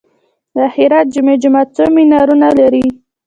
[0.55, 2.85] د هرات جامع جومات څو منارونه لري؟